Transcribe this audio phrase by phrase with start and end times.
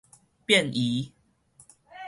[0.47, 1.13] 變移